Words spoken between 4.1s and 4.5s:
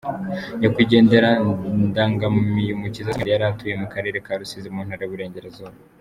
ka